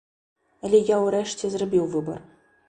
Але 0.69 0.79
я 0.87 0.97
ўрэшце 1.03 1.53
зрабіў 1.57 1.85
выбар. 1.97 2.19